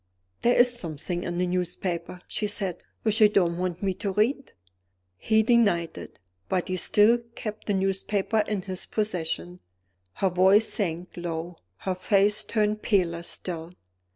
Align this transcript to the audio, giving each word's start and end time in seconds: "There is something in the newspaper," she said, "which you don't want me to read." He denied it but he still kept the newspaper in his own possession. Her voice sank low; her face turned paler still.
"There 0.41 0.55
is 0.59 0.73
something 0.73 1.21
in 1.23 1.37
the 1.37 1.45
newspaper," 1.45 2.21
she 2.27 2.47
said, 2.47 2.77
"which 3.03 3.21
you 3.21 3.29
don't 3.29 3.59
want 3.59 3.83
me 3.83 3.93
to 3.93 4.11
read." 4.11 4.51
He 5.15 5.43
denied 5.43 5.95
it 5.95 6.17
but 6.49 6.69
he 6.69 6.77
still 6.77 7.19
kept 7.35 7.67
the 7.67 7.75
newspaper 7.75 8.43
in 8.47 8.63
his 8.63 8.87
own 8.87 8.93
possession. 8.95 9.59
Her 10.13 10.29
voice 10.31 10.67
sank 10.67 11.09
low; 11.15 11.57
her 11.81 11.93
face 11.93 12.43
turned 12.43 12.81
paler 12.81 13.21
still. 13.21 13.73